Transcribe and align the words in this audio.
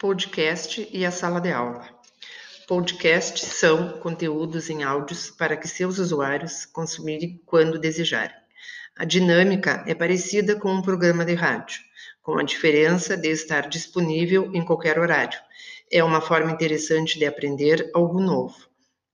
podcast 0.00 0.88
e 0.90 1.04
a 1.04 1.10
sala 1.10 1.42
de 1.42 1.52
aula. 1.52 1.86
Podcasts 2.66 3.42
são 3.42 3.98
conteúdos 3.98 4.70
em 4.70 4.82
áudios 4.82 5.30
para 5.30 5.58
que 5.58 5.68
seus 5.68 5.98
usuários 5.98 6.64
consumirem 6.64 7.38
quando 7.44 7.78
desejarem. 7.78 8.34
A 8.96 9.04
dinâmica 9.04 9.84
é 9.86 9.94
parecida 9.94 10.56
com 10.56 10.72
um 10.72 10.80
programa 10.80 11.22
de 11.22 11.34
rádio, 11.34 11.82
com 12.22 12.38
a 12.38 12.42
diferença 12.42 13.14
de 13.14 13.28
estar 13.28 13.68
disponível 13.68 14.50
em 14.54 14.64
qualquer 14.64 14.98
horário. 14.98 15.38
É 15.92 16.02
uma 16.02 16.22
forma 16.22 16.50
interessante 16.50 17.18
de 17.18 17.26
aprender 17.26 17.90
algo 17.92 18.22
novo. 18.22 18.70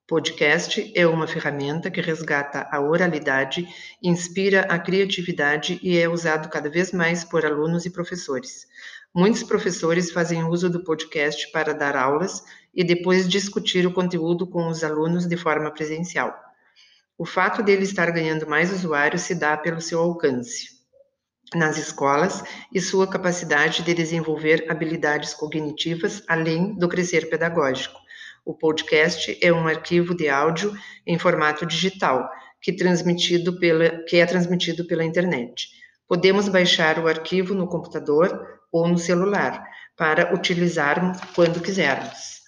Podcast 0.06 0.92
é 0.94 1.04
uma 1.04 1.26
ferramenta 1.26 1.90
que 1.90 2.00
resgata 2.00 2.68
a 2.70 2.80
oralidade, 2.80 3.66
inspira 4.00 4.60
a 4.60 4.78
criatividade 4.78 5.80
e 5.82 5.98
é 5.98 6.08
usado 6.08 6.48
cada 6.48 6.70
vez 6.70 6.92
mais 6.92 7.24
por 7.24 7.44
alunos 7.44 7.84
e 7.86 7.90
professores. 7.90 8.68
Muitos 9.16 9.42
professores 9.42 10.10
fazem 10.10 10.44
uso 10.44 10.68
do 10.68 10.84
podcast 10.84 11.50
para 11.50 11.72
dar 11.72 11.96
aulas 11.96 12.42
e 12.74 12.84
depois 12.84 13.26
discutir 13.26 13.86
o 13.86 13.90
conteúdo 13.94 14.46
com 14.46 14.68
os 14.68 14.84
alunos 14.84 15.26
de 15.26 15.38
forma 15.38 15.70
presencial. 15.70 16.38
O 17.16 17.24
fato 17.24 17.62
dele 17.62 17.84
estar 17.84 18.10
ganhando 18.10 18.46
mais 18.46 18.70
usuários 18.70 19.22
se 19.22 19.34
dá 19.34 19.56
pelo 19.56 19.80
seu 19.80 20.00
alcance 20.00 20.68
nas 21.54 21.78
escolas 21.78 22.44
e 22.70 22.78
sua 22.78 23.06
capacidade 23.06 23.82
de 23.82 23.94
desenvolver 23.94 24.66
habilidades 24.68 25.32
cognitivas 25.32 26.22
além 26.28 26.74
do 26.74 26.86
crescer 26.86 27.30
pedagógico. 27.30 27.98
O 28.44 28.52
podcast 28.52 29.38
é 29.40 29.50
um 29.50 29.66
arquivo 29.66 30.14
de 30.14 30.28
áudio 30.28 30.76
em 31.06 31.18
formato 31.18 31.64
digital 31.64 32.28
que, 32.60 32.70
transmitido 32.70 33.58
pela, 33.58 34.04
que 34.04 34.18
é 34.18 34.26
transmitido 34.26 34.86
pela 34.86 35.02
internet. 35.02 35.70
Podemos 36.06 36.50
baixar 36.50 36.98
o 36.98 37.08
arquivo 37.08 37.54
no 37.54 37.66
computador 37.66 38.55
ou 38.72 38.88
no 38.88 38.98
celular, 38.98 39.64
para 39.96 40.34
utilizarmos 40.34 41.18
quando 41.34 41.62
quisermos. 41.62 42.40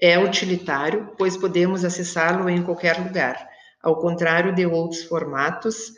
É 0.00 0.18
utilitário, 0.18 1.12
pois 1.16 1.36
podemos 1.36 1.84
acessá-lo 1.84 2.48
em 2.48 2.62
qualquer 2.62 2.98
lugar, 2.98 3.48
ao 3.82 3.98
contrário 3.98 4.54
de 4.54 4.66
outros 4.66 5.04
formatos 5.04 5.92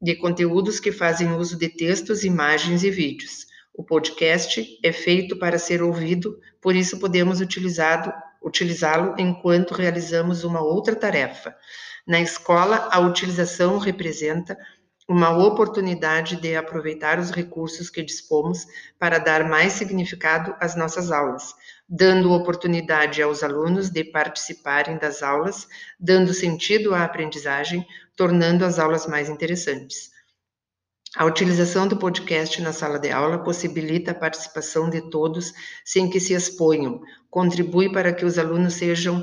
de 0.00 0.16
conteúdos 0.16 0.80
que 0.80 0.90
fazem 0.90 1.32
uso 1.32 1.56
de 1.56 1.68
textos, 1.68 2.24
imagens 2.24 2.82
e 2.82 2.90
vídeos. 2.90 3.46
O 3.72 3.84
podcast 3.84 4.78
é 4.82 4.92
feito 4.92 5.38
para 5.38 5.58
ser 5.58 5.82
ouvido, 5.82 6.38
por 6.60 6.74
isso 6.74 6.98
podemos 6.98 7.40
utilizá-lo 7.40 9.14
enquanto 9.16 9.74
realizamos 9.74 10.44
uma 10.44 10.60
outra 10.60 10.96
tarefa. 10.96 11.54
Na 12.06 12.20
escola, 12.20 12.88
a 12.90 12.98
utilização 12.98 13.78
representa 13.78 14.58
uma 15.08 15.36
oportunidade 15.36 16.36
de 16.36 16.54
aproveitar 16.54 17.18
os 17.18 17.30
recursos 17.30 17.90
que 17.90 18.02
dispomos 18.02 18.66
para 18.98 19.18
dar 19.18 19.48
mais 19.48 19.72
significado 19.72 20.54
às 20.60 20.76
nossas 20.76 21.10
aulas, 21.10 21.54
dando 21.88 22.32
oportunidade 22.32 23.20
aos 23.20 23.42
alunos 23.42 23.90
de 23.90 24.04
participarem 24.04 24.98
das 24.98 25.22
aulas, 25.22 25.66
dando 25.98 26.32
sentido 26.32 26.94
à 26.94 27.04
aprendizagem, 27.04 27.86
tornando 28.16 28.64
as 28.64 28.78
aulas 28.78 29.06
mais 29.06 29.28
interessantes. 29.28 30.10
A 31.14 31.26
utilização 31.26 31.86
do 31.86 31.98
podcast 31.98 32.62
na 32.62 32.72
sala 32.72 32.98
de 32.98 33.10
aula 33.10 33.42
possibilita 33.44 34.12
a 34.12 34.14
participação 34.14 34.88
de 34.88 35.10
todos 35.10 35.52
sem 35.84 36.08
que 36.08 36.18
se 36.18 36.32
exponham, 36.32 37.02
contribui 37.28 37.92
para 37.92 38.14
que 38.14 38.24
os 38.24 38.38
alunos 38.38 38.74
sejam 38.74 39.22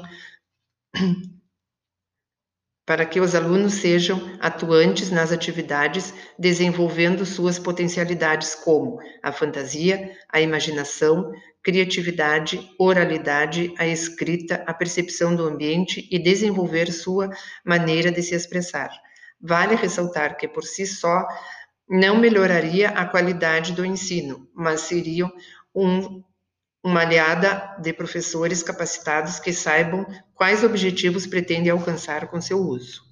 para 2.89 3.05
que 3.05 3.19
os 3.19 3.35
alunos 3.35 3.75
sejam 3.75 4.35
atuantes 4.39 5.11
nas 5.11 5.31
atividades, 5.31 6.11
desenvolvendo 6.39 7.23
suas 7.23 7.59
potencialidades 7.59 8.55
como 8.55 8.97
a 9.21 9.31
fantasia, 9.31 10.11
a 10.27 10.41
imaginação, 10.41 11.31
criatividade, 11.61 12.67
oralidade, 12.79 13.71
a 13.77 13.85
escrita, 13.85 14.63
a 14.65 14.73
percepção 14.73 15.35
do 15.35 15.45
ambiente 15.45 16.09
e 16.09 16.17
desenvolver 16.17 16.91
sua 16.91 17.29
maneira 17.63 18.11
de 18.11 18.23
se 18.23 18.33
expressar. 18.33 18.89
Vale 19.39 19.75
ressaltar 19.75 20.35
que 20.35 20.47
por 20.47 20.63
si 20.63 20.87
só 20.87 21.27
não 21.87 22.17
melhoraria 22.17 22.89
a 22.89 23.05
qualidade 23.05 23.73
do 23.73 23.85
ensino, 23.85 24.49
mas 24.55 24.81
seria 24.81 25.31
um 25.75 26.23
uma 26.83 27.01
aliada 27.01 27.75
de 27.79 27.91
professores 27.91 28.63
capacitados 28.63 29.39
que 29.39 29.51
saibam 29.51 30.05
quais 30.33 30.63
objetivos 30.63 31.27
pretendem 31.27 31.69
alcançar 31.69 32.27
com 32.27 32.39
seu 32.39 32.59
uso. 32.59 33.08